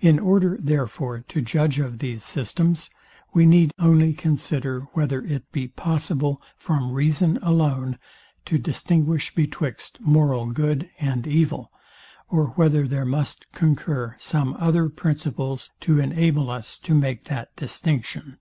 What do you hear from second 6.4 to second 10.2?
from reason alone, to distinguish betwixt